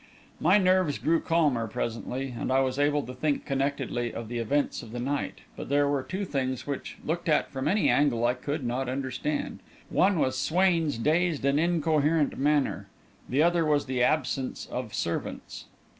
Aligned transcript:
My 0.39 0.57
nerves 0.57 0.97
grew 0.97 1.19
calmer, 1.21 1.67
presently, 1.67 2.33
and 2.35 2.51
I 2.51 2.61
was 2.61 2.79
able 2.79 3.03
to 3.03 3.13
think 3.13 3.45
connectedly 3.45 4.11
of 4.11 4.29
the 4.29 4.39
events 4.39 4.81
of 4.81 4.93
the 4.93 4.99
night, 4.99 5.41
but 5.55 5.69
there 5.69 5.87
were 5.87 6.01
two 6.01 6.25
things 6.25 6.65
which, 6.65 6.97
looked 7.05 7.29
at 7.29 7.51
from 7.51 7.67
any 7.67 7.87
angle, 7.87 8.25
I 8.25 8.33
could 8.33 8.65
not 8.65 8.89
understand. 8.89 9.59
One 9.91 10.17
was 10.17 10.35
Swain's 10.39 10.97
dazed 10.97 11.45
and 11.45 11.59
incoherent 11.59 12.35
manner; 12.39 12.87
the 13.29 13.43
other 13.43 13.63
was 13.63 13.85
the 13.85 14.01
absence 14.01 14.65
of 14.71 14.91
servants. 14.95 15.65